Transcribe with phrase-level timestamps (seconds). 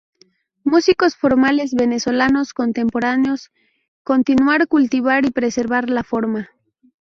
[0.63, 3.51] Músicos formales venezolanos contemporáneos
[4.01, 6.49] continuar cultivar y preservar la forma.